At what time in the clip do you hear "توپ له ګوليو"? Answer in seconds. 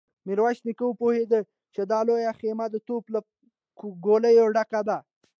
2.87-4.47